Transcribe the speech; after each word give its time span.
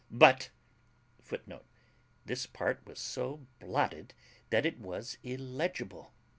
But 0.09 0.49
[Footnote: 1.21 1.67
This 2.25 2.47
part 2.47 2.83
was 2.87 2.97
so 2.97 3.45
blotted 3.59 4.15
that 4.49 4.65
it 4.65 4.79
was 4.79 5.19
illegible. 5.21 6.11